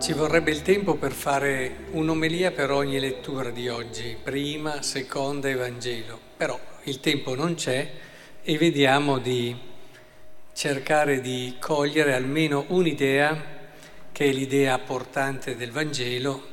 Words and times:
Ci 0.00 0.14
vorrebbe 0.14 0.50
il 0.50 0.62
tempo 0.62 0.94
per 0.94 1.12
fare 1.12 1.84
un'omelia 1.90 2.52
per 2.52 2.70
ogni 2.70 2.98
lettura 2.98 3.50
di 3.50 3.68
oggi, 3.68 4.16
prima, 4.20 4.80
seconda 4.80 5.50
e 5.50 5.54
Vangelo, 5.54 6.18
però 6.38 6.58
il 6.84 7.00
tempo 7.00 7.34
non 7.34 7.54
c'è 7.54 7.90
e 8.42 8.56
vediamo 8.56 9.18
di 9.18 9.54
cercare 10.54 11.20
di 11.20 11.56
cogliere 11.60 12.14
almeno 12.14 12.64
un'idea, 12.68 13.44
che 14.10 14.24
è 14.24 14.32
l'idea 14.32 14.78
portante 14.78 15.54
del 15.54 15.70
Vangelo, 15.70 16.44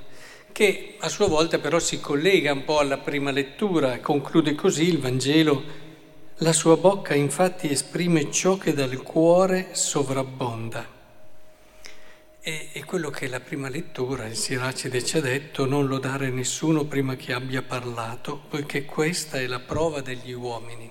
che 0.51 0.95
a 1.00 1.07
sua 1.07 1.28
volta 1.28 1.57
però 1.57 1.79
si 1.79 2.01
collega 2.01 2.51
un 2.51 2.65
po' 2.65 2.79
alla 2.79 2.98
prima 2.98 3.32
lettura 3.32 4.01
conclude 4.01 4.56
così 4.56 4.89
il 4.89 5.00
Vangelo. 5.00 5.64
La 6.39 6.51
sua 6.51 6.75
bocca 6.75 7.15
infatti 7.15 7.71
esprime 7.71 8.29
ciò 8.29 8.57
che 8.57 8.73
dal 8.73 9.01
cuore 9.04 9.70
sovrabbonda. 9.71 10.96
E, 12.47 12.69
e 12.71 12.86
quello 12.86 13.10
che 13.10 13.28
la 13.28 13.42
prima 13.42 13.68
lettura, 13.68 14.25
il 14.25 14.37
Siracide 14.37 15.04
ci 15.04 15.18
ha 15.18 15.19
detto, 15.19 15.65
non 15.65 15.86
lodare 15.86 16.29
nessuno 16.29 16.86
prima 16.86 17.18
che 17.18 17.33
abbia 17.33 17.61
parlato, 17.61 18.42
poiché 18.47 18.86
questa 18.86 19.37
è 19.37 19.47
la 19.47 19.60
prova 19.60 20.00
degli 20.00 20.32
uomini. 20.32 20.89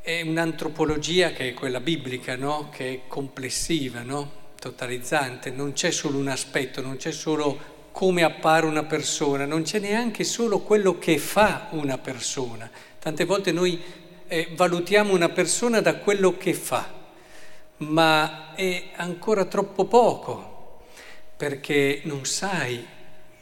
È 0.00 0.22
un'antropologia 0.22 1.30
che 1.30 1.50
è 1.50 1.54
quella 1.54 1.78
biblica, 1.78 2.34
no? 2.34 2.68
che 2.68 2.92
è 2.92 3.00
complessiva, 3.06 4.02
no? 4.02 4.28
totalizzante, 4.58 5.52
non 5.52 5.72
c'è 5.72 5.92
solo 5.92 6.18
un 6.18 6.26
aspetto, 6.26 6.80
non 6.80 6.96
c'è 6.96 7.12
solo 7.12 7.88
come 7.92 8.24
appare 8.24 8.66
una 8.66 8.82
persona, 8.82 9.44
non 9.44 9.62
c'è 9.62 9.78
neanche 9.78 10.24
solo 10.24 10.58
quello 10.58 10.98
che 10.98 11.18
fa 11.18 11.68
una 11.70 11.96
persona. 11.96 12.68
Tante 12.98 13.24
volte 13.24 13.52
noi 13.52 13.80
eh, 14.26 14.48
valutiamo 14.56 15.14
una 15.14 15.28
persona 15.28 15.80
da 15.80 15.94
quello 15.98 16.36
che 16.36 16.54
fa 16.54 16.98
ma 17.80 18.54
è 18.54 18.90
ancora 18.96 19.44
troppo 19.44 19.84
poco 19.86 20.80
perché 21.36 22.02
non 22.04 22.24
sai 22.26 22.84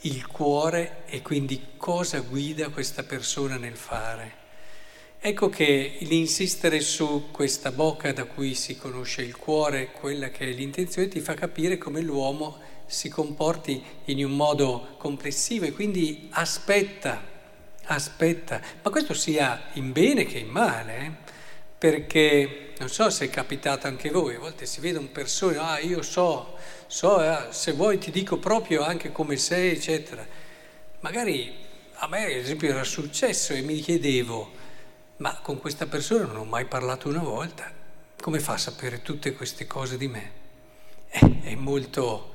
il 0.02 0.26
cuore 0.26 1.02
e 1.06 1.22
quindi 1.22 1.70
cosa 1.76 2.20
guida 2.20 2.68
questa 2.68 3.02
persona 3.02 3.56
nel 3.56 3.76
fare. 3.76 4.36
Ecco 5.20 5.48
che 5.48 5.96
l'insistere 6.02 6.78
su 6.80 7.30
questa 7.32 7.72
bocca 7.72 8.12
da 8.12 8.24
cui 8.24 8.54
si 8.54 8.76
conosce 8.76 9.22
il 9.22 9.36
cuore, 9.36 9.90
quella 9.90 10.28
che 10.30 10.48
è 10.48 10.52
l'intenzione, 10.52 11.08
ti 11.08 11.18
fa 11.18 11.34
capire 11.34 11.76
come 11.76 12.00
l'uomo 12.00 12.60
si 12.86 13.08
comporti 13.08 13.82
in 14.04 14.24
un 14.24 14.36
modo 14.36 14.94
complessivo 14.96 15.66
e 15.66 15.72
quindi 15.72 16.28
aspetta, 16.30 17.20
aspetta, 17.86 18.60
ma 18.82 18.90
questo 18.90 19.12
sia 19.12 19.70
in 19.72 19.90
bene 19.90 20.24
che 20.24 20.38
in 20.38 20.48
male. 20.48 20.96
Eh? 20.96 21.27
Perché 21.78 22.72
non 22.78 22.88
so 22.88 23.08
se 23.08 23.26
è 23.26 23.30
capitato 23.30 23.86
anche 23.86 24.10
voi, 24.10 24.34
a 24.34 24.40
volte 24.40 24.66
si 24.66 24.80
vede 24.80 24.98
un 24.98 25.12
persona, 25.12 25.70
ah 25.70 25.78
io 25.78 26.02
so, 26.02 26.56
so, 26.86 27.22
eh, 27.22 27.52
se 27.52 27.72
vuoi 27.72 27.98
ti 27.98 28.10
dico 28.10 28.38
proprio 28.38 28.82
anche 28.82 29.12
come 29.12 29.36
sei, 29.36 29.70
eccetera. 29.70 30.26
Magari 31.00 31.54
a 31.94 32.08
me 32.08 32.24
ad 32.24 32.30
esempio 32.30 32.68
era 32.68 32.84
successo 32.84 33.52
e 33.52 33.60
mi 33.60 33.80
chiedevo, 33.80 34.50
ma 35.18 35.38
con 35.40 35.58
questa 35.58 35.86
persona 35.86 36.26
non 36.26 36.36
ho 36.36 36.44
mai 36.44 36.64
parlato 36.64 37.08
una 37.08 37.22
volta, 37.22 37.70
come 38.20 38.40
fa 38.40 38.54
a 38.54 38.58
sapere 38.58 39.02
tutte 39.02 39.32
queste 39.32 39.66
cose 39.66 39.96
di 39.96 40.08
me? 40.08 40.32
Eh, 41.10 41.40
è 41.42 41.54
molto, 41.54 42.34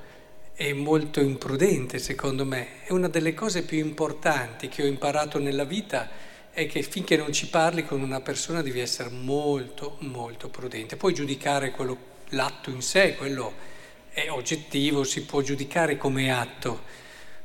è 0.53 0.71
molto 0.71 1.19
imprudente 1.19 1.99
secondo 1.99 2.45
me, 2.45 2.83
è 2.83 2.91
una 2.91 3.09
delle 3.09 3.33
cose 3.33 3.63
più 3.63 3.77
importanti 3.77 4.69
che 4.69 4.83
ho 4.83 4.87
imparato 4.87 5.37
nella 5.39 5.65
vita 5.65 6.31
è 6.53 6.67
che 6.67 6.83
finché 6.83 7.17
non 7.17 7.33
ci 7.33 7.47
parli 7.47 7.83
con 7.83 7.99
una 8.01 8.21
persona 8.21 8.61
devi 8.61 8.79
essere 8.79 9.09
molto, 9.09 9.97
molto 10.01 10.49
prudente. 10.49 10.97
Puoi 10.97 11.13
giudicare 11.13 11.71
quello, 11.71 11.97
l'atto 12.29 12.69
in 12.69 12.83
sé, 12.83 13.15
quello 13.15 13.71
è 14.11 14.29
oggettivo, 14.29 15.03
si 15.03 15.25
può 15.25 15.41
giudicare 15.41 15.97
come 15.97 16.31
atto, 16.31 16.83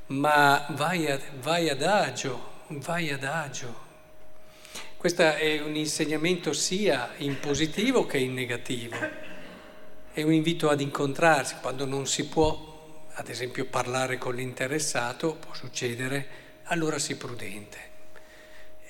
ma 0.09 0.66
vai, 0.72 1.10
a, 1.10 1.19
vai 1.41 1.71
ad 1.71 1.83
agio, 1.83 2.50
vai 2.66 3.10
ad 3.10 3.25
agio. 3.25 3.87
Questo 4.99 5.22
è 5.22 5.62
un 5.62 5.75
insegnamento 5.75 6.53
sia 6.53 7.15
in 7.19 7.41
positivo 7.41 8.04
che 8.04 8.19
in 8.19 8.34
negativo. 8.34 8.97
È 10.12 10.22
un 10.22 10.33
invito 10.34 10.69
ad 10.69 10.83
incontrarsi 10.83 11.54
quando 11.62 11.87
non 11.87 12.06
si 12.06 12.27
può, 12.27 13.06
ad 13.15 13.31
esempio, 13.31 13.65
parlare 13.65 14.19
con 14.19 14.34
l'interessato, 14.34 15.37
può 15.37 15.54
succedere, 15.54 16.28
allora 16.65 16.99
sii 16.99 17.15
prudente. 17.15 17.88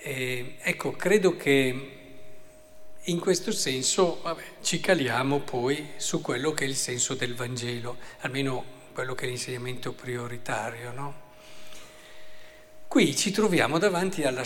E, 0.09 0.55
ecco, 0.63 0.93
credo 0.93 1.37
che 1.37 1.91
in 3.03 3.21
questo 3.21 3.53
senso 3.53 4.21
vabbè, 4.23 4.43
ci 4.63 4.81
caliamo 4.81 5.41
poi 5.41 5.91
su 5.97 6.23
quello 6.23 6.53
che 6.53 6.65
è 6.65 6.67
il 6.67 6.77
senso 6.77 7.13
del 7.13 7.35
Vangelo, 7.35 7.99
almeno 8.21 8.65
quello 8.95 9.15
che 9.15 9.27
è 9.27 9.29
l'insegnamento 9.29 9.93
prioritario. 9.93 10.93
No? 10.93 11.15
Qui 12.89 13.15
ci 13.15 13.33
troviamo 13.33 13.77
davanti 13.77 14.23
alla 14.23 14.45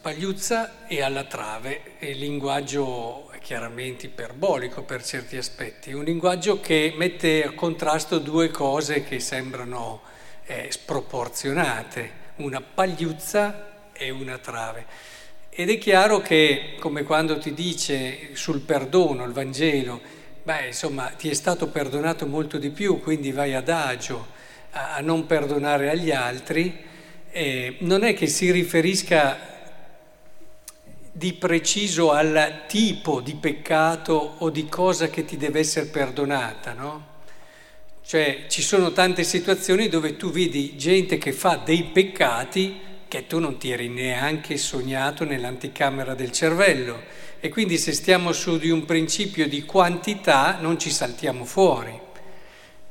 pagliuzza 0.00 0.88
e 0.88 1.00
alla 1.02 1.22
trave, 1.22 1.92
il 2.00 2.18
linguaggio 2.18 3.30
è 3.30 3.38
chiaramente 3.38 4.06
iperbolico 4.06 4.82
per 4.82 5.04
certi 5.04 5.36
aspetti, 5.36 5.92
un 5.92 6.02
linguaggio 6.02 6.60
che 6.60 6.92
mette 6.96 7.44
a 7.44 7.52
contrasto 7.52 8.18
due 8.18 8.50
cose 8.50 9.04
che 9.04 9.20
sembrano 9.20 10.02
eh, 10.46 10.66
sproporzionate, 10.72 12.24
una 12.38 12.60
pagliuzza 12.60 13.65
è 13.96 14.10
una 14.10 14.38
trave. 14.38 14.86
Ed 15.50 15.70
è 15.70 15.78
chiaro 15.78 16.20
che, 16.20 16.76
come 16.78 17.02
quando 17.02 17.38
ti 17.38 17.54
dice 17.54 18.30
sul 18.34 18.60
perdono 18.60 19.24
il 19.24 19.32
Vangelo, 19.32 20.00
beh, 20.42 20.66
insomma, 20.66 21.06
ti 21.16 21.30
è 21.30 21.34
stato 21.34 21.68
perdonato 21.68 22.26
molto 22.26 22.58
di 22.58 22.70
più, 22.70 23.00
quindi 23.00 23.32
vai 23.32 23.54
adagio 23.54 24.26
a, 24.72 24.96
a 24.96 25.00
non 25.00 25.26
perdonare 25.26 25.90
agli 25.90 26.10
altri, 26.10 26.84
eh, 27.30 27.76
non 27.80 28.04
è 28.04 28.14
che 28.14 28.26
si 28.26 28.50
riferisca 28.50 29.54
di 31.10 31.32
preciso 31.32 32.12
al 32.12 32.64
tipo 32.66 33.22
di 33.22 33.34
peccato 33.34 34.34
o 34.38 34.50
di 34.50 34.66
cosa 34.66 35.08
che 35.08 35.24
ti 35.24 35.38
deve 35.38 35.60
essere 35.60 35.86
perdonata, 35.86 36.74
no? 36.74 37.14
Cioè 38.04 38.44
ci 38.48 38.60
sono 38.60 38.92
tante 38.92 39.24
situazioni 39.24 39.88
dove 39.88 40.16
tu 40.16 40.30
vedi 40.30 40.76
gente 40.76 41.16
che 41.16 41.32
fa 41.32 41.56
dei 41.56 41.84
peccati 41.84 42.78
che 43.08 43.26
tu 43.26 43.38
non 43.38 43.58
ti 43.58 43.70
eri 43.70 43.88
neanche 43.88 44.56
sognato 44.56 45.24
nell'anticamera 45.24 46.14
del 46.14 46.32
cervello 46.32 47.02
e 47.40 47.48
quindi 47.48 47.78
se 47.78 47.92
stiamo 47.92 48.32
su 48.32 48.58
di 48.58 48.70
un 48.70 48.84
principio 48.84 49.48
di 49.48 49.62
quantità 49.64 50.58
non 50.60 50.78
ci 50.78 50.90
saltiamo 50.90 51.44
fuori. 51.44 52.04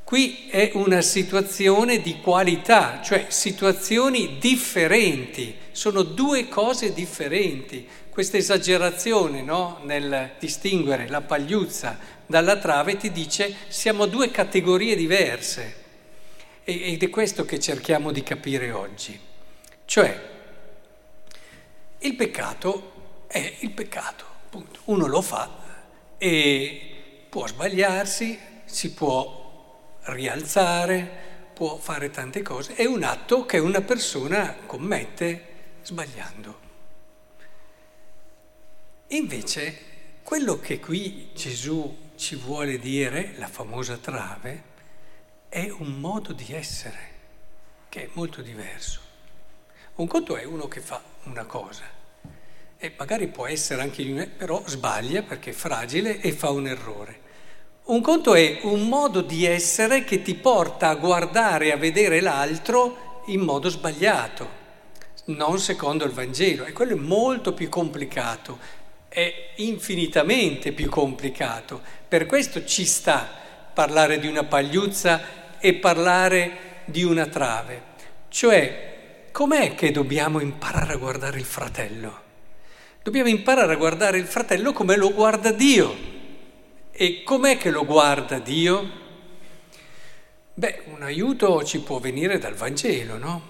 Qui 0.04 0.48
è 0.50 0.72
una 0.76 1.02
situazione 1.02 2.00
di 2.00 2.20
qualità, 2.22 3.02
cioè 3.04 3.26
situazioni 3.30 4.38
differenti, 4.40 5.56
sono 5.72 6.04
due 6.04 6.48
cose 6.48 6.94
differenti. 6.94 7.88
Questa 8.10 8.38
esagerazione 8.38 9.42
no? 9.42 9.80
nel 9.84 10.34
distinguere 10.40 11.08
la 11.08 11.22
pagliuzza 11.22 11.98
dalla 12.26 12.58
trave 12.58 12.98
ti 12.98 13.12
dice 13.12 13.54
siamo 13.68 14.06
due 14.06 14.30
categorie 14.32 14.96
diverse 14.96 15.84
ed 16.64 17.02
è 17.04 17.10
questo 17.10 17.44
che 17.44 17.60
cerchiamo 17.60 18.12
di 18.12 18.24
capire 18.24 18.72
oggi. 18.72 19.20
Cioè, 19.86 20.34
il 22.00 22.16
peccato 22.16 23.24
è 23.28 23.58
il 23.60 23.72
peccato, 23.72 24.26
appunto. 24.46 24.80
Uno 24.86 25.08
lo 25.08 25.22
fa 25.22 25.64
e 26.18 27.26
può 27.30 27.48
sbagliarsi, 27.48 28.40
si 28.66 28.94
può 28.94 29.98
rialzare, 30.04 31.24
può 31.54 31.78
fare 31.78 32.10
tante 32.10 32.42
cose. 32.42 32.76
È 32.76 32.86
un 32.86 33.04
atto 33.04 33.46
che 33.46 33.60
una 33.60 33.82
persona 33.82 34.56
commette 34.66 35.54
sbagliando. 35.84 36.60
Invece, 39.10 39.80
quello 40.24 40.60
che 40.60 40.80
qui 40.80 41.30
Gesù 41.34 42.12
ci 42.16 42.36
vuole 42.36 42.80
dire, 42.80 43.34
la 43.38 43.48
famosa 43.48 43.98
trave, 43.98 44.74
è 45.48 45.70
un 45.70 46.00
modo 46.00 46.34
di 46.34 46.54
essere 46.54 47.14
che 47.88 48.04
è 48.04 48.10
molto 48.14 48.42
diverso. 48.42 49.05
Un 49.96 50.08
conto 50.08 50.36
è 50.36 50.44
uno 50.44 50.68
che 50.68 50.82
fa 50.82 51.02
una 51.24 51.46
cosa 51.46 51.84
e 52.78 52.94
magari 52.98 53.28
può 53.28 53.48
essere 53.48 53.82
anche, 53.82 54.04
però 54.28 54.62
sbaglia 54.66 55.22
perché 55.22 55.52
è 55.52 55.54
fragile 55.54 56.20
e 56.20 56.34
fa 56.34 56.50
un 56.50 56.68
errore. 56.68 57.20
Un 57.86 58.02
conto 58.02 58.36
è 58.36 58.60
un 58.64 58.90
modo 58.90 59.22
di 59.22 59.46
essere 59.46 60.04
che 60.04 60.22
ti 60.22 60.36
porta 60.36 60.90
a 60.90 60.96
guardare, 60.96 61.72
a 61.72 61.78
vedere 61.78 62.20
l'altro 62.20 63.24
in 63.28 63.40
modo 63.40 63.70
sbagliato, 63.70 64.50
non 65.28 65.60
secondo 65.60 66.04
il 66.04 66.12
Vangelo. 66.12 66.66
E 66.66 66.74
quello 66.74 66.92
è 66.92 67.00
molto 67.00 67.54
più 67.54 67.70
complicato, 67.70 68.60
è 69.08 69.52
infinitamente 69.56 70.74
più 70.74 70.90
complicato. 70.90 71.82
Per 72.06 72.26
questo 72.26 72.66
ci 72.66 72.84
sta 72.84 73.30
parlare 73.74 74.20
di 74.20 74.28
una 74.28 74.44
pagliuzza 74.44 75.58
e 75.58 75.76
parlare 75.76 76.84
di 76.84 77.04
una 77.04 77.28
trave. 77.28 77.94
Cioè, 78.28 78.95
com'è 79.36 79.76
che 79.76 79.92
dobbiamo 79.92 80.40
imparare 80.40 80.94
a 80.94 80.96
guardare 80.96 81.38
il 81.38 81.44
fratello? 81.44 82.22
Dobbiamo 83.04 83.28
imparare 83.28 83.74
a 83.74 83.76
guardare 83.76 84.18
il 84.18 84.28
fratello 84.28 84.72
come 84.72 84.96
lo 84.96 85.12
guarda 85.14 85.52
Dio. 85.52 85.94
E 86.90 87.22
com'è 87.24 87.58
che 87.58 87.70
lo 87.70 87.84
guarda 87.84 88.40
Dio? 88.40 88.90
Beh, 90.54 90.84
un 90.86 91.04
aiuto 91.04 91.66
ci 91.66 91.82
può 91.82 92.00
venire 92.00 92.38
dal 92.38 92.54
Vangelo, 92.54 93.18
no? 93.18 93.42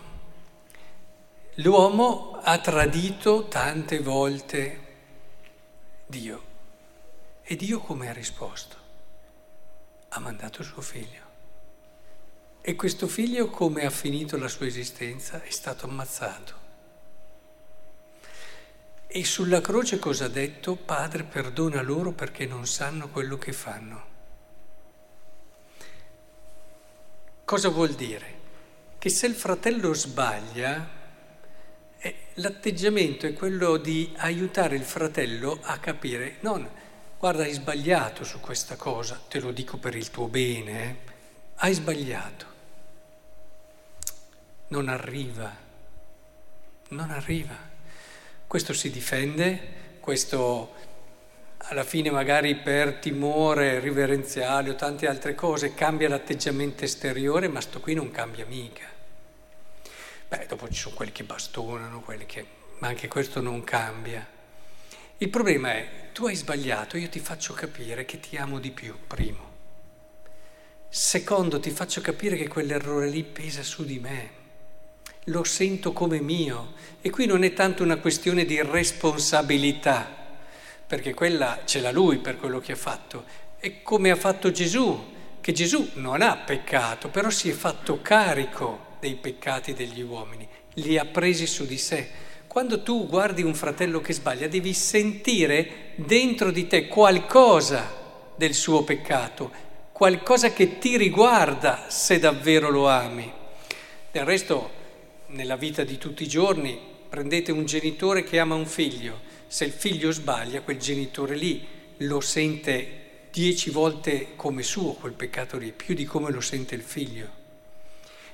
L'uomo 1.57 2.39
ha 2.41 2.57
tradito 2.57 3.47
tante 3.47 3.99
volte 3.99 4.79
Dio. 6.07 6.41
E 7.43 7.55
Dio 7.55 7.77
come 7.77 8.09
ha 8.09 8.13
risposto? 8.13 8.75
Ha 10.09 10.19
mandato 10.19 10.63
suo 10.63 10.81
figlio. 10.81 11.34
E 12.67 12.75
questo 12.75 13.05
figlio 13.05 13.51
come 13.51 13.85
ha 13.85 13.91
finito 13.91 14.37
la 14.37 14.47
sua 14.47 14.65
esistenza? 14.65 15.43
È 15.43 15.51
stato 15.51 15.85
ammazzato. 15.85 16.53
E 19.05 19.23
sulla 19.23 19.61
croce 19.61 19.99
cosa 19.99 20.25
ha 20.25 20.29
detto? 20.29 20.75
Padre, 20.75 21.25
perdona 21.25 21.83
loro 21.83 22.11
perché 22.13 22.47
non 22.47 22.65
sanno 22.65 23.09
quello 23.09 23.37
che 23.37 23.53
fanno. 23.53 24.05
Cosa 27.43 27.69
vuol 27.69 27.93
dire? 27.93 28.33
Che 28.97 29.09
se 29.09 29.27
il 29.27 29.35
fratello 29.35 29.93
sbaglia, 29.93 30.89
eh, 31.99 32.15
l'atteggiamento 32.33 33.27
è 33.27 33.33
quello 33.33 33.77
di 33.77 34.11
aiutare 34.17 34.75
il 34.75 34.85
fratello 34.85 35.59
a 35.61 35.77
capire, 35.77 36.37
non 36.39 36.67
guarda 37.19 37.43
hai 37.43 37.53
sbagliato 37.53 38.23
su 38.23 38.39
questa 38.39 38.75
cosa, 38.75 39.21
te 39.29 39.39
lo 39.39 39.51
dico 39.51 39.77
per 39.77 39.95
il 39.95 40.09
tuo 40.09 40.27
bene, 40.27 40.83
eh? 40.83 40.95
hai 41.57 41.73
sbagliato. 41.75 42.53
Non 44.67 44.89
arriva, 44.89 45.55
non 46.89 47.11
arriva. 47.11 47.55
Questo 48.47 48.73
si 48.73 48.89
difende, 48.89 49.97
questo 49.99 50.73
alla 51.57 51.83
fine 51.83 52.11
magari 52.11 52.55
per 52.55 52.95
timore 52.95 53.79
riverenziale 53.79 54.69
o 54.69 54.75
tante 54.75 55.07
altre 55.07 55.33
cose 55.33 55.73
cambia 55.73 56.09
l'atteggiamento 56.09 56.83
esteriore, 56.83 57.47
ma 57.47 57.61
sto 57.61 57.79
qui 57.79 57.93
non 57.93 58.11
cambia 58.11 58.45
mica. 58.45 58.87
Beh, 60.27 60.45
dopo 60.47 60.67
ci 60.67 60.79
sono 60.79 60.95
quelli 60.95 61.11
che 61.11 61.23
bastonano, 61.23 62.01
quelli 62.01 62.25
che... 62.25 62.45
ma 62.79 62.87
anche 62.87 63.07
questo 63.07 63.41
non 63.41 63.63
cambia. 63.63 64.25
Il 65.17 65.29
problema 65.29 65.73
è, 65.73 66.09
tu 66.11 66.25
hai 66.27 66.35
sbagliato, 66.35 66.97
io 66.97 67.09
ti 67.09 67.19
faccio 67.19 67.53
capire 67.53 68.05
che 68.05 68.19
ti 68.19 68.35
amo 68.35 68.59
di 68.59 68.71
più, 68.71 68.95
primo. 69.07 69.53
Secondo, 70.89 71.59
ti 71.59 71.71
faccio 71.71 72.01
capire 72.01 72.35
che 72.35 72.47
quell'errore 72.47 73.07
lì 73.09 73.23
pesa 73.23 73.63
su 73.63 73.85
di 73.85 73.99
me, 73.99 74.43
lo 75.25 75.43
sento 75.43 75.93
come 75.93 76.19
mio. 76.19 76.73
E 77.01 77.09
qui 77.09 77.25
non 77.25 77.43
è 77.43 77.53
tanto 77.53 77.83
una 77.83 77.97
questione 77.97 78.45
di 78.45 78.61
responsabilità 78.61 80.23
perché 80.87 81.13
quella 81.13 81.61
ce 81.65 81.79
l'ha 81.79 81.91
lui 81.91 82.17
per 82.17 82.37
quello 82.37 82.59
che 82.59 82.73
ha 82.73 82.77
fatto. 82.77 83.23
È 83.57 83.81
come 83.81 84.11
ha 84.11 84.15
fatto 84.15 84.51
Gesù, 84.51 85.13
che 85.41 85.51
Gesù 85.51 85.89
non 85.95 86.21
ha 86.21 86.37
peccato, 86.37 87.09
però 87.09 87.29
si 87.29 87.49
è 87.49 87.53
fatto 87.53 88.01
carico 88.01 88.93
dei 88.99 89.15
peccati 89.15 89.73
degli 89.73 90.01
uomini, 90.01 90.47
li 90.75 90.97
ha 90.97 91.05
presi 91.05 91.47
su 91.47 91.65
di 91.65 91.77
sé. 91.77 92.09
Quando 92.47 92.83
tu 92.83 93.07
guardi 93.07 93.41
un 93.41 93.55
fratello 93.55 93.99
che 93.99 94.13
sbaglia, 94.13 94.47
devi 94.47 94.73
sentire 94.73 95.91
dentro 95.95 96.51
di 96.51 96.67
te 96.67 96.87
qualcosa 96.87 98.03
del 98.35 98.53
suo 98.53 98.83
peccato, 98.83 99.51
qualcosa 99.91 100.53
che 100.53 100.77
ti 100.77 100.97
riguarda 100.97 101.85
se 101.89 102.19
davvero 102.19 102.69
lo 102.69 102.87
ami. 102.87 103.31
Del 104.11 104.23
resto, 104.23 104.83
nella 105.27 105.55
vita 105.55 105.83
di 105.83 105.97
tutti 105.97 106.23
i 106.23 106.27
giorni, 106.27 106.79
prendete 107.09 107.51
un 107.51 107.65
genitore 107.65 108.23
che 108.23 108.39
ama 108.39 108.55
un 108.55 108.65
figlio, 108.65 109.21
se 109.47 109.65
il 109.65 109.71
figlio 109.71 110.11
sbaglia, 110.11 110.61
quel 110.61 110.77
genitore 110.77 111.35
lì 111.35 111.65
lo 111.97 112.19
sente 112.19 113.03
dieci 113.31 113.69
volte 113.69 114.29
come 114.35 114.63
suo 114.63 114.93
quel 114.93 115.13
peccato 115.13 115.57
lì, 115.57 115.71
più 115.71 115.95
di 115.95 116.05
come 116.05 116.31
lo 116.31 116.41
sente 116.41 116.75
il 116.75 116.81
figlio. 116.81 117.43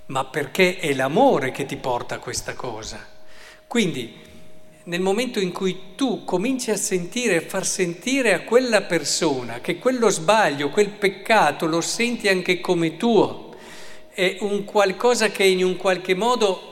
Ma 0.07 0.25
perché 0.25 0.77
è 0.77 0.93
l'amore 0.93 1.51
che 1.51 1.65
ti 1.65 1.77
porta 1.77 2.15
a 2.15 2.19
questa 2.19 2.53
cosa. 2.53 3.07
Quindi 3.67 4.13
nel 4.83 5.01
momento 5.01 5.39
in 5.39 5.51
cui 5.51 5.95
tu 5.95 6.25
cominci 6.25 6.71
a 6.71 6.75
sentire, 6.75 7.37
a 7.37 7.41
far 7.41 7.65
sentire 7.65 8.33
a 8.33 8.41
quella 8.41 8.81
persona 8.81 9.61
che 9.61 9.77
quello 9.77 10.09
sbaglio, 10.09 10.69
quel 10.69 10.89
peccato 10.89 11.67
lo 11.67 11.81
senti 11.81 12.27
anche 12.27 12.59
come 12.59 12.97
tuo, 12.97 13.55
è 14.09 14.37
un 14.41 14.65
qualcosa 14.65 15.29
che 15.29 15.43
in 15.43 15.63
un 15.63 15.77
qualche 15.77 16.15
modo 16.15 16.70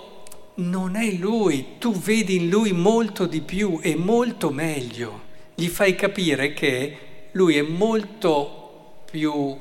non 0.60 0.96
è 0.96 1.12
lui, 1.12 1.78
tu 1.78 1.94
vedi 1.94 2.36
in 2.36 2.50
lui 2.50 2.72
molto 2.72 3.26
di 3.26 3.42
più 3.42 3.80
e 3.82 3.96
molto 3.96 4.52
meglio, 4.52 5.28
gli 5.56 5.68
fai 5.68 5.96
capire 5.96 6.54
che 6.54 6.98
lui 7.32 7.58
è 7.58 7.62
molto 7.62 9.04
più 9.10 9.58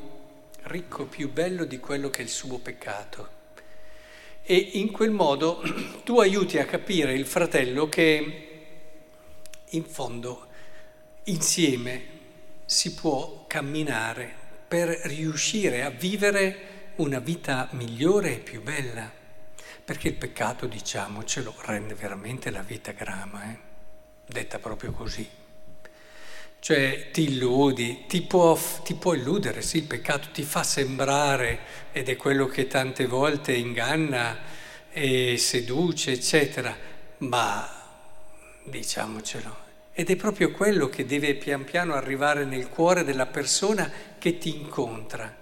ricco, 0.62 1.06
più 1.06 1.32
bello 1.32 1.64
di 1.64 1.78
quello 1.78 2.10
che 2.10 2.20
è 2.20 2.22
il 2.22 2.28
suo 2.28 2.58
peccato. 2.58 3.36
E 4.42 4.54
in 4.54 4.90
quel 4.90 5.10
modo 5.10 5.62
tu 6.04 6.20
aiuti 6.20 6.58
a 6.58 6.64
capire 6.64 7.14
il 7.14 7.26
fratello 7.26 7.88
che 7.88 8.46
in 9.70 9.84
fondo 9.84 10.46
insieme 11.24 12.16
si 12.64 12.94
può 12.94 13.44
camminare 13.46 14.34
per 14.66 14.88
riuscire 15.04 15.82
a 15.82 15.90
vivere 15.90 16.92
una 16.96 17.18
vita 17.18 17.68
migliore 17.72 18.34
e 18.34 18.38
più 18.38 18.62
bella. 18.62 19.17
Perché 19.84 20.08
il 20.08 20.14
peccato, 20.14 20.66
diciamocelo, 20.66 21.54
rende 21.60 21.94
veramente 21.94 22.50
la 22.50 22.62
vita 22.62 22.92
grama, 22.92 23.50
eh? 23.50 23.56
detta 24.26 24.58
proprio 24.58 24.92
così. 24.92 25.28
Cioè 26.60 27.10
ti 27.12 27.22
illudi, 27.22 28.04
ti 28.08 28.22
può, 28.22 28.58
ti 28.82 28.94
può, 28.94 29.14
illudere, 29.14 29.62
sì, 29.62 29.78
il 29.78 29.84
peccato 29.84 30.28
ti 30.32 30.42
fa 30.42 30.62
sembrare, 30.62 31.60
ed 31.92 32.08
è 32.08 32.16
quello 32.16 32.46
che 32.46 32.66
tante 32.66 33.06
volte 33.06 33.52
inganna 33.52 34.38
e 34.90 35.36
seduce, 35.38 36.12
eccetera, 36.12 36.76
ma 37.18 37.76
diciamocelo, 38.64 39.56
ed 39.92 40.10
è 40.10 40.16
proprio 40.16 40.50
quello 40.50 40.88
che 40.88 41.06
deve 41.06 41.34
pian 41.34 41.64
piano 41.64 41.94
arrivare 41.94 42.44
nel 42.44 42.68
cuore 42.68 43.04
della 43.04 43.26
persona 43.26 43.90
che 44.18 44.38
ti 44.38 44.56
incontra. 44.56 45.36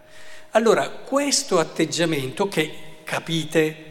Allora, 0.50 0.88
questo 0.88 1.58
atteggiamento 1.58 2.48
che, 2.48 3.00
capite, 3.04 3.85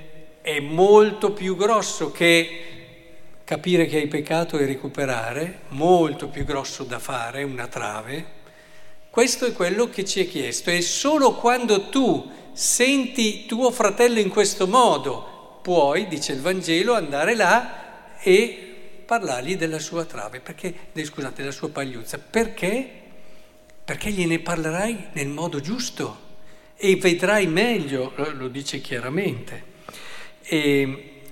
è 0.45 0.59
molto 0.59 1.31
più 1.31 1.55
grosso 1.55 2.11
che 2.11 2.65
capire 3.43 3.87
che 3.87 3.97
hai 3.97 4.07
peccato 4.07 4.59
e 4.59 4.67
recuperare, 4.67 5.61
molto 5.69 6.27
più 6.27 6.45
grosso 6.45 6.83
da 6.83 6.99
fare, 6.99 7.41
una 7.41 7.65
trave. 7.65 8.25
Questo 9.09 9.47
è 9.47 9.53
quello 9.53 9.89
che 9.89 10.05
ci 10.05 10.21
è 10.21 10.27
chiesto 10.27 10.69
e 10.69 10.83
solo 10.83 11.33
quando 11.33 11.89
tu 11.89 12.31
senti 12.53 13.47
tuo 13.47 13.71
fratello 13.71 14.19
in 14.19 14.29
questo 14.29 14.67
modo 14.67 15.57
puoi, 15.63 16.07
dice 16.07 16.33
il 16.33 16.41
Vangelo, 16.41 16.93
andare 16.93 17.35
là 17.35 18.19
e 18.21 19.01
parlargli 19.03 19.57
della 19.57 19.79
sua 19.79 20.05
trave, 20.05 20.41
perché, 20.41 20.71
scusate, 20.93 21.41
della 21.41 21.51
sua 21.51 21.69
pagliuzza. 21.69 22.19
Perché? 22.19 22.87
Perché 23.83 24.11
gliene 24.11 24.37
parlerai 24.37 25.07
nel 25.13 25.27
modo 25.27 25.59
giusto 25.59 26.19
e 26.75 26.97
vedrai 26.97 27.47
meglio, 27.47 28.13
lo 28.33 28.47
dice 28.47 28.79
chiaramente. 28.79 29.73
E 30.47 31.23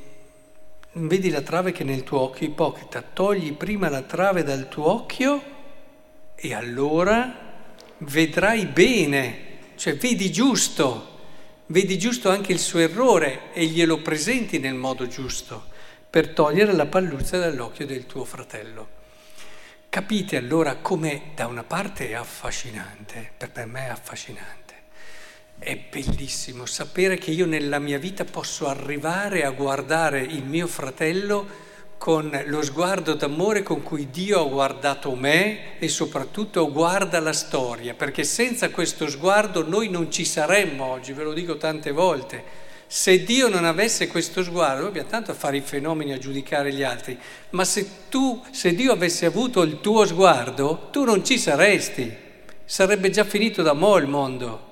vedi 0.93 1.29
la 1.29 1.41
trave 1.41 1.71
che 1.71 1.83
è 1.83 1.85
nel 1.85 2.03
tuo 2.03 2.19
occhio, 2.21 2.47
ipocrita, 2.47 3.01
togli 3.01 3.53
prima 3.53 3.89
la 3.89 4.01
trave 4.01 4.43
dal 4.43 4.67
tuo 4.69 4.91
occhio 4.91 5.43
e 6.35 6.53
allora 6.53 7.51
vedrai 7.99 8.65
bene, 8.65 9.59
cioè 9.75 9.95
vedi 9.95 10.31
giusto, 10.31 11.19
vedi 11.67 11.97
giusto 11.97 12.29
anche 12.29 12.51
il 12.51 12.59
suo 12.59 12.79
errore 12.79 13.53
e 13.53 13.65
glielo 13.65 14.01
presenti 14.01 14.59
nel 14.59 14.75
modo 14.75 15.07
giusto 15.07 15.71
per 16.09 16.29
togliere 16.29 16.73
la 16.73 16.85
palluzza 16.85 17.37
dall'occhio 17.37 17.85
del 17.85 18.05
tuo 18.05 18.25
fratello. 18.25 19.01
Capite 19.89 20.37
allora 20.37 20.77
come 20.77 21.31
da 21.35 21.45
una 21.45 21.63
parte 21.63 22.09
è 22.09 22.13
affascinante, 22.13 23.31
per 23.37 23.65
me 23.67 23.85
è 23.85 23.89
affascinante 23.89 24.62
è 25.59 25.79
bellissimo 25.89 26.65
sapere 26.65 27.17
che 27.17 27.31
io 27.31 27.45
nella 27.45 27.79
mia 27.79 27.97
vita 27.97 28.25
posso 28.25 28.67
arrivare 28.67 29.45
a 29.45 29.51
guardare 29.51 30.21
il 30.21 30.43
mio 30.43 30.67
fratello 30.67 31.71
con 32.03 32.37
lo 32.47 32.61
sguardo 32.61 33.13
d'amore 33.13 33.63
con 33.63 33.81
cui 33.81 34.09
Dio 34.09 34.41
ha 34.41 34.49
guardato 34.49 35.15
me 35.15 35.79
e 35.79 35.87
soprattutto 35.87 36.69
guarda 36.69 37.21
la 37.21 37.31
storia, 37.31 37.93
perché 37.93 38.25
senza 38.25 38.71
questo 38.71 39.07
sguardo 39.07 39.65
noi 39.65 39.87
non 39.87 40.11
ci 40.11 40.25
saremmo 40.25 40.83
oggi, 40.83 41.13
ve 41.13 41.23
lo 41.23 41.31
dico 41.31 41.55
tante 41.55 41.91
volte. 41.91 42.43
Se 42.87 43.23
Dio 43.23 43.47
non 43.47 43.63
avesse 43.63 44.07
questo 44.07 44.43
sguardo, 44.43 44.81
noi 44.81 44.89
abbiamo 44.89 45.07
tanto 45.07 45.31
a 45.31 45.33
fare 45.33 45.55
i 45.55 45.61
fenomeni, 45.61 46.11
a 46.11 46.17
giudicare 46.17 46.73
gli 46.73 46.83
altri, 46.83 47.17
ma 47.51 47.63
se 47.63 47.87
tu, 48.09 48.43
se 48.51 48.75
Dio 48.75 48.91
avesse 48.91 49.25
avuto 49.25 49.61
il 49.61 49.79
tuo 49.79 50.05
sguardo, 50.05 50.89
tu 50.91 51.05
non 51.05 51.23
ci 51.23 51.39
saresti, 51.39 52.13
sarebbe 52.65 53.11
già 53.11 53.23
finito 53.23 53.61
da 53.61 53.71
mo' 53.71 53.95
il 53.95 54.07
mondo. 54.07 54.71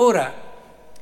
Ora, 0.00 0.32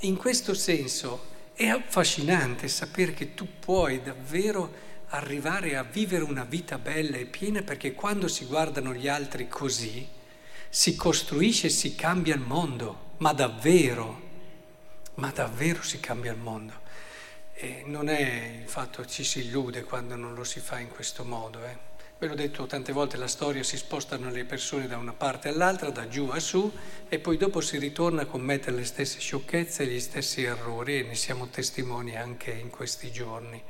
in 0.01 0.17
questo 0.17 0.55
senso 0.55 1.35
è 1.53 1.67
affascinante 1.67 2.67
sapere 2.67 3.13
che 3.13 3.35
tu 3.35 3.47
puoi 3.59 4.03
davvero 4.03 4.85
arrivare 5.09 5.77
a 5.77 5.83
vivere 5.83 6.25
una 6.25 6.45
vita 6.45 6.79
bella 6.79 7.19
e 7.19 7.27
piena 7.27 7.61
perché 7.61 7.93
quando 7.93 8.27
si 8.27 8.47
guardano 8.47 8.95
gli 8.95 9.07
altri 9.07 9.49
così, 9.49 10.09
si 10.71 10.97
costruisce 10.97 11.67
e 11.67 11.71
si 11.71 11.95
cambia 11.95 12.35
il 12.35 12.41
mondo, 12.41 13.13
ma 13.19 13.35
davvero. 13.35 14.25
ma 15.17 15.31
davvero 15.31 15.83
si 15.83 16.01
cambia 16.01 16.33
il 16.33 16.39
mondo. 16.39 16.73
E 17.53 17.83
non 17.85 18.09
è 18.09 18.61
il 18.63 18.69
fatto 18.69 19.05
ci 19.05 19.25
si 19.25 19.41
illude 19.41 19.85
quando 19.85 20.17
non 20.17 20.35
lo 20.35 20.45
si 20.45 20.61
fa 20.61 20.79
in 20.79 20.89
questo 20.89 21.23
modo. 21.23 21.63
Eh. 21.65 21.96
Ve 22.19 22.29
l'ho 22.29 22.35
detto 22.35 22.65
tante 22.65 22.93
volte, 22.93 23.19
la 23.19 23.27
storia 23.27 23.63
si 23.63 23.77
spostano 23.77 24.31
le 24.31 24.47
persone 24.47 24.87
da 24.87 24.97
una 24.97 25.13
parte 25.13 25.49
all'altra, 25.49 25.91
da 25.91 26.09
giù 26.09 26.29
a 26.29 26.41
su, 26.41 26.73
e 27.11 27.19
poi 27.19 27.37
dopo 27.37 27.61
si 27.61 27.77
ritorna 27.77 28.23
a 28.23 28.27
commettere 28.27 28.75
le 28.75 28.87
stesse 28.87 29.21
sciocchezze 29.21 29.83
e 29.83 29.87
gli 29.87 30.01
stessi 30.01 30.43
errori, 30.43 31.01
e 31.01 31.03
ne 31.03 31.15
siamo 31.15 31.49
testimoni 31.49 32.17
anche 32.17 32.53
in 32.53 32.71
questi 32.71 33.13
giorni, 33.13 33.63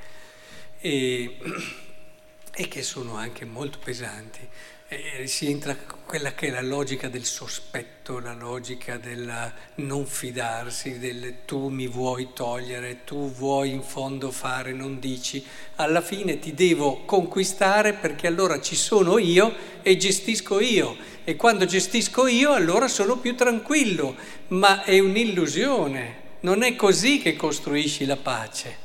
e, 0.79 1.38
e 2.55 2.69
che 2.69 2.83
sono 2.85 3.17
anche 3.17 3.45
molto 3.45 3.79
pesanti 3.83 4.49
eh, 4.88 5.26
si 5.26 5.50
entra 5.50 5.76
quella 5.76 6.33
che 6.35 6.47
è 6.47 6.50
la 6.50 6.62
logica 6.62 7.09
del 7.09 7.25
sospetto, 7.25 8.21
la 8.21 8.35
logica 8.35 8.99
del 8.99 9.52
non 9.76 10.07
fidarsi, 10.07 11.00
del 11.00 11.38
tu 11.45 11.69
mi 11.69 11.88
vuoi 11.88 12.28
togliere, 12.33 13.02
tu 13.05 13.33
vuoi 13.33 13.73
in 13.73 13.83
fondo 13.83 14.31
fare, 14.31 14.73
non 14.73 15.00
dici, 15.00 15.45
alla 15.76 16.00
fine 16.00 16.38
ti 16.38 16.55
devo 16.55 17.05
conquistare 17.05 17.95
perché 17.95 18.28
allora 18.28 18.61
ci 18.61 18.76
sono 18.76 19.19
io 19.19 19.52
e 19.83 19.97
gestisco 19.97 20.61
io. 20.61 20.97
E 21.25 21.35
quando 21.35 21.64
gestisco 21.64 22.28
io 22.28 22.52
allora 22.52 22.87
sono 22.87 23.19
più 23.19 23.35
tranquillo, 23.35 24.14
ma 24.49 24.85
è 24.85 25.00
un'illusione, 25.00 26.14
non 26.40 26.62
è 26.62 26.76
così 26.76 27.19
che 27.19 27.35
costruisci 27.35 28.05
la 28.05 28.16
pace. 28.16 28.85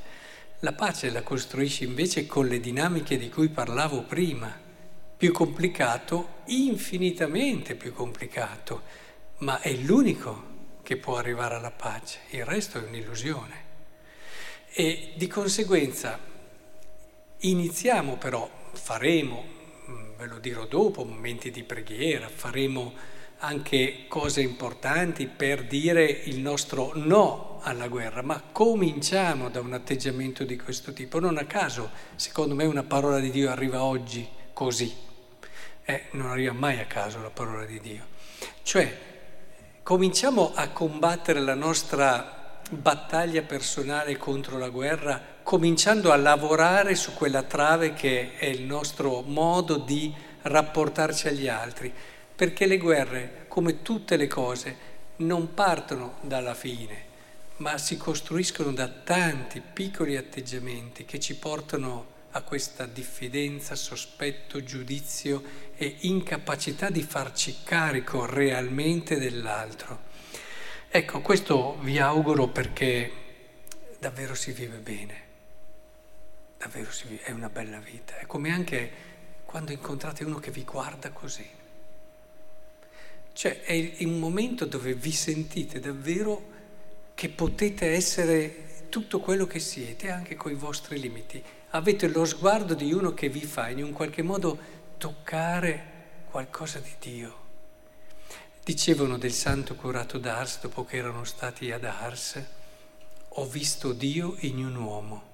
La 0.61 0.73
pace 0.73 1.11
la 1.11 1.21
costruisci 1.21 1.83
invece 1.83 2.25
con 2.25 2.47
le 2.47 2.59
dinamiche 2.59 3.19
di 3.19 3.29
cui 3.29 3.49
parlavo 3.49 4.01
prima 4.01 4.69
più 5.21 5.31
complicato, 5.31 6.39
infinitamente 6.45 7.75
più 7.75 7.93
complicato, 7.93 8.81
ma 9.41 9.59
è 9.59 9.71
l'unico 9.71 10.79
che 10.81 10.97
può 10.97 11.15
arrivare 11.15 11.53
alla 11.53 11.69
pace, 11.69 12.21
il 12.31 12.43
resto 12.43 12.79
è 12.79 12.87
un'illusione. 12.87 13.55
E 14.73 15.13
di 15.13 15.27
conseguenza 15.27 16.17
iniziamo 17.37 18.15
però, 18.17 18.49
faremo, 18.71 19.45
mm, 19.91 20.15
ve 20.17 20.25
lo 20.25 20.39
dirò 20.39 20.65
dopo, 20.65 21.05
momenti 21.05 21.51
di 21.51 21.61
preghiera, 21.61 22.27
faremo 22.27 22.91
anche 23.41 24.05
cose 24.07 24.41
importanti 24.41 25.27
per 25.27 25.67
dire 25.67 26.03
il 26.03 26.39
nostro 26.39 26.93
no 26.95 27.59
alla 27.61 27.87
guerra, 27.89 28.23
ma 28.23 28.41
cominciamo 28.51 29.51
da 29.51 29.59
un 29.59 29.73
atteggiamento 29.73 30.43
di 30.45 30.57
questo 30.57 30.93
tipo. 30.93 31.19
Non 31.19 31.37
a 31.37 31.45
caso, 31.45 31.91
secondo 32.15 32.55
me, 32.55 32.65
una 32.65 32.81
parola 32.81 33.19
di 33.19 33.29
Dio 33.29 33.51
arriva 33.51 33.83
oggi 33.83 34.27
così 34.51 35.09
eh, 35.91 36.03
non 36.11 36.29
arriva 36.29 36.53
mai 36.53 36.79
a 36.79 36.85
caso 36.85 37.21
la 37.21 37.29
parola 37.29 37.65
di 37.65 37.79
Dio. 37.79 38.05
Cioè, 38.63 38.97
cominciamo 39.83 40.53
a 40.55 40.69
combattere 40.69 41.39
la 41.39 41.55
nostra 41.55 42.59
battaglia 42.69 43.41
personale 43.41 44.17
contro 44.17 44.57
la 44.57 44.69
guerra, 44.69 45.21
cominciando 45.43 46.11
a 46.11 46.15
lavorare 46.15 46.95
su 46.95 47.13
quella 47.13 47.43
trave 47.43 47.93
che 47.93 48.37
è 48.37 48.45
il 48.45 48.63
nostro 48.63 49.21
modo 49.21 49.77
di 49.77 50.13
rapportarci 50.43 51.27
agli 51.27 51.47
altri, 51.47 51.93
perché 52.35 52.65
le 52.65 52.77
guerre, 52.77 53.45
come 53.47 53.81
tutte 53.81 54.15
le 54.15 54.27
cose, 54.27 54.89
non 55.17 55.53
partono 55.53 56.15
dalla 56.21 56.53
fine, 56.53 57.09
ma 57.57 57.77
si 57.77 57.97
costruiscono 57.97 58.71
da 58.71 58.87
tanti 58.87 59.61
piccoli 59.61 60.15
atteggiamenti 60.15 61.05
che 61.05 61.19
ci 61.19 61.35
portano 61.35 62.19
a 62.31 62.41
questa 62.41 62.85
diffidenza, 62.85 63.75
sospetto, 63.75 64.63
giudizio 64.63 65.43
e 65.75 65.97
incapacità 66.01 66.89
di 66.89 67.03
farci 67.03 67.57
carico 67.63 68.25
realmente 68.25 69.17
dell'altro. 69.17 70.09
Ecco, 70.89 71.21
questo 71.21 71.77
vi 71.81 71.99
auguro 71.99 72.47
perché 72.47 73.11
davvero 73.99 74.33
si 74.33 74.51
vive 74.51 74.77
bene, 74.77 75.21
davvero 76.57 76.91
si 76.91 77.07
vive, 77.07 77.23
è 77.23 77.31
una 77.31 77.49
bella 77.49 77.79
vita. 77.79 78.17
È 78.17 78.25
come 78.25 78.51
anche 78.51 78.91
quando 79.45 79.71
incontrate 79.71 80.23
uno 80.23 80.39
che 80.39 80.51
vi 80.51 80.63
guarda 80.63 81.11
così. 81.11 81.47
Cioè 83.33 83.61
è 83.61 84.03
un 84.03 84.19
momento 84.19 84.65
dove 84.65 84.93
vi 84.93 85.11
sentite 85.11 85.79
davvero 85.79 86.49
che 87.13 87.29
potete 87.29 87.91
essere 87.91 88.87
tutto 88.89 89.19
quello 89.19 89.47
che 89.47 89.59
siete, 89.59 90.09
anche 90.09 90.35
con 90.35 90.51
i 90.51 90.55
vostri 90.55 90.99
limiti 90.99 91.41
avete 91.71 92.07
lo 92.07 92.25
sguardo 92.25 92.73
di 92.73 92.91
uno 92.91 93.13
che 93.13 93.29
vi 93.29 93.41
fa 93.41 93.69
in 93.69 93.83
un 93.83 93.91
qualche 93.91 94.21
modo 94.21 94.57
toccare 94.97 95.89
qualcosa 96.29 96.79
di 96.79 96.93
Dio. 96.99 97.39
Dicevano 98.63 99.17
del 99.17 99.31
santo 99.31 99.75
curato 99.75 100.17
d'Ars 100.17 100.61
dopo 100.61 100.83
che 100.83 100.97
erano 100.97 101.23
stati 101.23 101.71
ad 101.71 101.85
Ars, 101.85 102.43
ho 103.35 103.45
visto 103.45 103.93
Dio 103.93 104.35
in 104.39 104.63
un 104.63 104.75
uomo. 104.75 105.29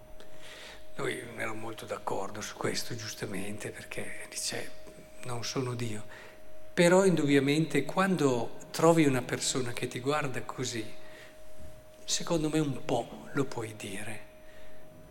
Noi 0.96 1.24
non 1.26 1.40
ero 1.40 1.54
molto 1.54 1.86
d'accordo 1.86 2.42
su 2.42 2.56
questo, 2.56 2.96
giustamente, 2.96 3.70
perché 3.70 4.28
dice 4.30 4.72
non 5.24 5.44
sono 5.44 5.74
Dio. 5.74 6.06
Però 6.74 7.04
indubbiamente 7.04 7.84
quando 7.84 8.58
trovi 8.70 9.06
una 9.06 9.24
persona 9.24 9.74
che 9.74 9.88
ti 9.88 10.00
guarda 10.00 10.42
così, 10.44 10.86
secondo 12.06 12.50
me 12.50 12.60
un 12.60 12.86
po' 12.86 13.28
lo 13.34 13.46
puoi 13.46 13.76
dire 13.76 14.27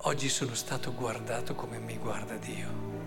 oggi 0.02 0.28
sono 0.28 0.54
stato 0.54 0.92
guardato 0.94 1.54
come 1.54 1.78
mi 1.78 1.96
guarda 1.96 2.36
Dio. 2.36 3.05